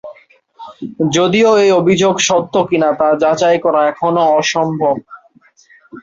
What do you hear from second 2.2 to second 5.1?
সত্য কি-না তা যাচাই করা এখনও অসম্ভব।